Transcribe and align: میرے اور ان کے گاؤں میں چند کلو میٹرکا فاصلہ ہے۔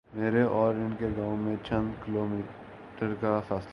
میرے 0.13 0.41
اور 0.41 0.73
ان 0.73 0.93
کے 0.99 1.07
گاؤں 1.17 1.37
میں 1.37 1.55
چند 1.63 1.91
کلو 2.05 2.25
میٹرکا 2.25 3.39
فاصلہ 3.47 3.59
ہے۔ 3.59 3.69